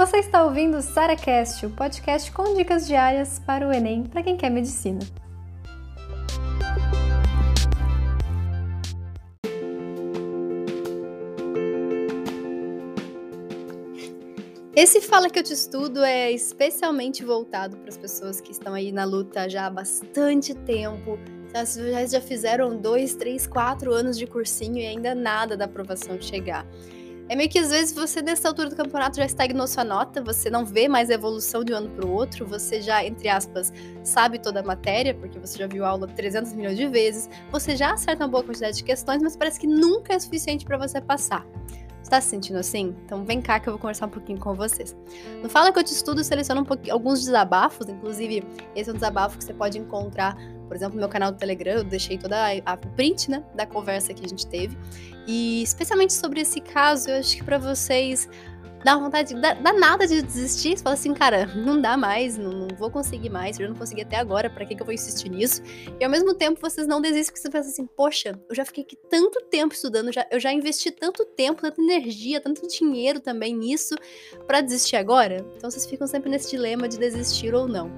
[0.00, 4.34] Você está ouvindo o SaraCast, o podcast com dicas diárias para o Enem para quem
[4.34, 4.98] quer medicina.
[14.74, 18.90] Esse Fala que eu te estudo é especialmente voltado para as pessoas que estão aí
[18.92, 21.18] na luta já há bastante tempo.
[21.52, 26.66] Já, já fizeram dois, três, quatro anos de cursinho e ainda nada da aprovação chegar.
[27.30, 30.50] É meio que às vezes você, nessa altura do campeonato, já estagnou sua nota, você
[30.50, 33.72] não vê mais a evolução de um ano para o outro, você já, entre aspas,
[34.02, 37.76] sabe toda a matéria, porque você já viu a aula 300 milhões de vezes, você
[37.76, 41.00] já acerta uma boa quantidade de questões, mas parece que nunca é suficiente para você
[41.00, 41.46] passar.
[42.10, 42.92] Está se sentindo assim?
[43.06, 44.96] Então vem cá que eu vou conversar um pouquinho com vocês.
[45.40, 49.38] No Fala que eu te estudo, seleciono um alguns desabafos, inclusive esse é um desabafo
[49.38, 50.36] que você pode encontrar,
[50.66, 52.36] por exemplo, no meu canal do Telegram, eu deixei toda
[52.66, 54.76] a print, né, da conversa que a gente teve.
[55.24, 58.28] E especialmente sobre esse caso, eu acho que para vocês
[58.84, 60.76] dá vontade, dá, dá, nada de desistir.
[60.76, 64.02] Você fala assim, cara, não dá mais, não, não vou conseguir mais, eu não consegui
[64.02, 65.62] até agora, para que, que eu vou insistir nisso?
[65.98, 68.84] E ao mesmo tempo vocês não desistem, porque você pensa assim, poxa, eu já fiquei
[68.84, 73.54] aqui tanto tempo estudando, já, eu já investi tanto tempo, tanta energia, tanto dinheiro também
[73.54, 73.94] nisso,
[74.46, 75.44] para desistir agora?
[75.56, 77.90] Então vocês ficam sempre nesse dilema de desistir ou não.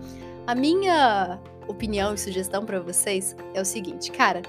[0.47, 4.42] A minha opinião e sugestão para vocês é o seguinte, cara,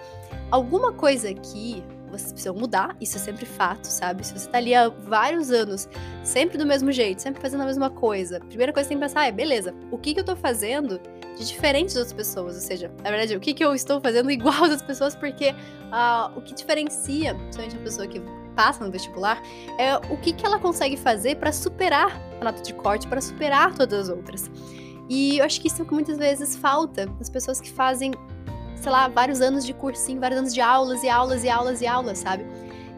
[0.50, 1.84] alguma coisa aqui
[2.18, 4.26] vocês precisam mudar, isso é sempre fato, sabe?
[4.26, 5.90] Se você tá ali há vários anos,
[6.24, 9.08] sempre do mesmo jeito, sempre fazendo a mesma coisa, a primeira coisa que você tem
[9.08, 11.00] que pensar é, beleza, o que, que eu tô fazendo
[11.38, 12.56] de diferente das outras pessoas?
[12.56, 16.38] Ou seja, na verdade, o que, que eu estou fazendo igual outras pessoas, porque uh,
[16.38, 18.22] o que diferencia, principalmente a pessoa que
[18.56, 19.42] passa no vestibular,
[19.80, 23.74] é o que, que ela consegue fazer para superar a nota de corte, para superar
[23.74, 24.50] todas as outras.
[25.10, 28.14] E eu acho que isso é o que muitas vezes falta nas pessoas que fazem
[28.84, 31.88] sei lá, vários anos de cursinho, vários anos de aulas e aulas e aulas e
[31.88, 32.44] aulas, sabe?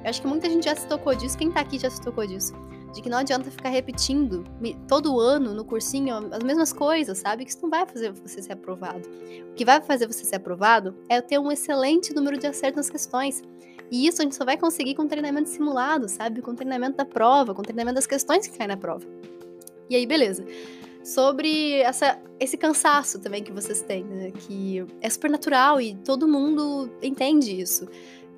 [0.04, 2.26] Eu acho que muita gente já se tocou disso, quem tá aqui já se tocou
[2.26, 2.54] disso.
[2.92, 4.44] De que não adianta ficar repetindo
[4.88, 7.44] todo ano no cursinho as mesmas coisas, sabe?
[7.44, 9.08] Que isso não vai fazer você ser aprovado.
[9.52, 12.90] O que vai fazer você ser aprovado é ter um excelente número de acertos nas
[12.90, 13.44] questões.
[13.92, 16.42] E isso a gente só vai conseguir com treinamento simulado, sabe?
[16.42, 19.06] Com treinamento da prova, com treinamento das questões que caem na prova.
[19.90, 20.44] E aí, beleza
[21.06, 24.32] sobre essa, esse cansaço também que vocês têm, né?
[24.32, 27.88] Que é super natural e todo mundo entende isso.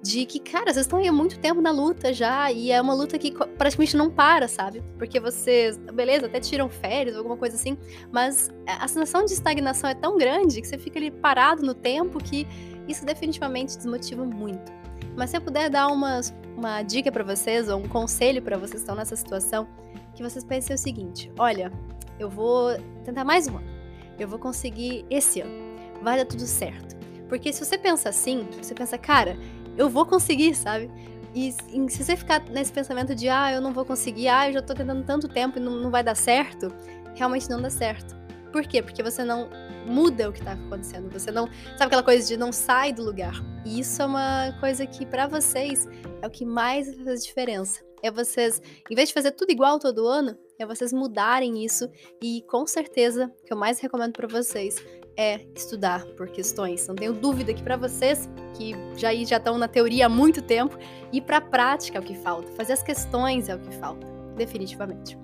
[0.03, 2.94] De que, cara, vocês estão aí há muito tempo na luta já, e é uma
[2.94, 4.83] luta que praticamente não para, sabe?
[4.97, 7.75] Porque vocês, beleza, até tiram férias, alguma coisa assim,
[8.11, 12.19] mas a sensação de estagnação é tão grande que você fica ali parado no tempo
[12.19, 12.45] que
[12.88, 14.72] isso definitivamente desmotiva muito.
[15.16, 16.22] Mas se eu puder dar uma,
[16.56, 19.67] uma dica para vocês, ou um conselho para vocês que estão nessa situação,
[20.13, 21.72] que vocês pensem o seguinte: olha,
[22.19, 23.67] eu vou tentar mais um ano.
[24.19, 25.78] Eu vou conseguir esse ano.
[26.01, 26.95] Vai dar tudo certo.
[27.29, 29.38] Porque se você pensa assim, você pensa, cara,
[29.78, 30.89] eu vou conseguir, sabe?
[31.33, 34.53] E, e se você ficar nesse pensamento de, ah, eu não vou conseguir, ah, eu
[34.53, 36.73] já tô tentando tanto tempo e não, não vai dar certo,
[37.16, 38.16] realmente não dá certo.
[38.51, 38.81] Por quê?
[38.81, 39.50] Porque você não
[39.85, 41.11] muda o que tá acontecendo.
[41.11, 41.47] Você não.
[41.77, 43.33] Sabe aquela coisa de não sai do lugar?
[43.66, 45.88] E isso é uma coisa que, para vocês,
[46.22, 47.83] é o que mais faz diferença.
[48.01, 51.90] É vocês, em vez de fazer tudo igual todo ano, é vocês mudarem isso
[52.22, 54.84] e com certeza o que eu mais recomendo para vocês
[55.16, 56.88] é estudar por questões.
[56.88, 60.78] Não tenho dúvida que para vocês que já já estão na teoria há muito tempo
[61.12, 62.51] e para a prática é o que falta.
[62.53, 65.18] Fazer as questões é o que falta, definitivamente.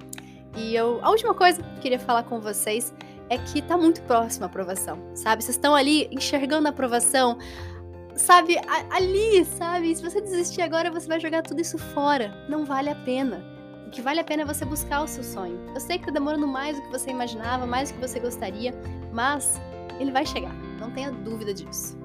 [0.55, 2.93] E eu, a última coisa que eu queria falar com vocês
[3.29, 5.43] é que tá muito próximo a aprovação, sabe?
[5.43, 7.37] Vocês estão ali enxergando a aprovação,
[8.15, 8.57] sabe,
[8.91, 9.95] ali, sabe?
[9.95, 12.45] Se você desistir agora, você vai jogar tudo isso fora.
[12.47, 13.52] Não vale a pena.
[13.93, 15.55] Que vale a pena você buscar o seu sonho.
[15.71, 18.73] Eu sei que tá demorando mais do que você imaginava, mais do que você gostaria,
[19.13, 19.61] mas
[19.99, 20.51] ele vai chegar.
[20.79, 21.95] Não tenha dúvida disso.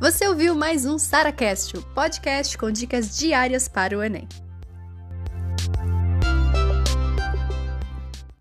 [0.00, 4.26] Você ouviu mais um SaraCast, o podcast com dicas diárias para o Enem.